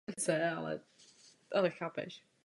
[0.07, 0.79] Biskupské svěcení mu udělil kardinál
[1.51, 2.23] Carlo Maria Martini.